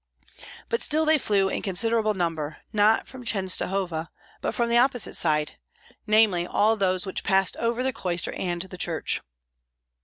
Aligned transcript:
But 0.67 0.81
still 0.81 1.05
they 1.05 1.19
flew 1.19 1.47
in 1.47 1.61
considerable 1.61 2.15
number, 2.15 2.57
not 2.73 3.05
from 3.05 3.23
Chenstohova, 3.23 4.09
but 4.41 4.55
from 4.55 4.67
the 4.69 4.77
opposite 4.79 5.13
side; 5.15 5.59
namely, 6.07 6.47
all 6.47 6.75
those 6.75 7.05
which 7.05 7.23
passed 7.23 7.55
over 7.57 7.83
the 7.83 7.93
cloister 7.93 8.31
and 8.33 8.63
the 8.63 8.79
church. 8.79 9.21